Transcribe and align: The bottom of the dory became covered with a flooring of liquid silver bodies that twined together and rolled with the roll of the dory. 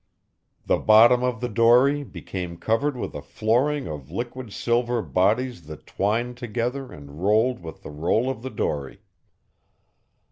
The 0.65 0.79
bottom 0.79 1.21
of 1.23 1.41
the 1.41 1.47
dory 1.47 2.03
became 2.03 2.57
covered 2.57 2.97
with 2.97 3.13
a 3.13 3.21
flooring 3.21 3.87
of 3.87 4.09
liquid 4.09 4.51
silver 4.51 5.03
bodies 5.03 5.67
that 5.67 5.85
twined 5.85 6.37
together 6.37 6.91
and 6.91 7.21
rolled 7.23 7.59
with 7.59 7.83
the 7.83 7.91
roll 7.91 8.27
of 8.27 8.41
the 8.41 8.49
dory. 8.49 9.03